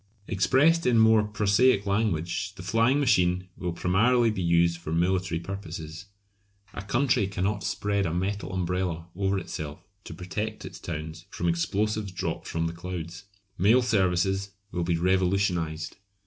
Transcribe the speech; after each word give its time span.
Expressed 0.27 0.87
in 0.87 0.97
more 0.97 1.21
prosaic 1.21 1.85
language, 1.85 2.55
the 2.55 2.63
flying 2.63 2.99
machine 2.99 3.49
will 3.55 3.71
primarily 3.71 4.31
be 4.31 4.41
used 4.41 4.79
for 4.79 4.91
military 4.91 5.39
purposes. 5.39 6.05
A 6.73 6.81
country 6.81 7.27
cannot 7.27 7.63
spread 7.63 8.07
a 8.07 8.11
metal 8.11 8.51
umbrella 8.51 9.05
over 9.15 9.37
itself 9.37 9.83
to 10.05 10.15
protect 10.15 10.65
its 10.65 10.79
towns 10.79 11.25
from 11.29 11.47
explosives 11.47 12.11
dropped 12.11 12.47
from 12.47 12.65
the 12.65 12.73
clouds. 12.73 13.25
Mail 13.59 13.83
services 13.83 14.49
will 14.71 14.83
be 14.83 14.97
revolutionised. 14.97 15.97